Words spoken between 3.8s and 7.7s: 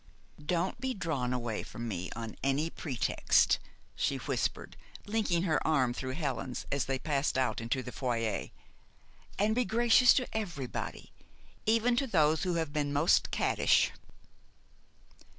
she whispered, linking her arm through Helen's as they passed out